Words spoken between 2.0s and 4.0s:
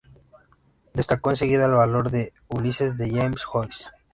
de "Ulises" de James Joyce.